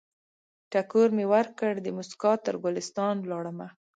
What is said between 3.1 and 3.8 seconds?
ولاړمه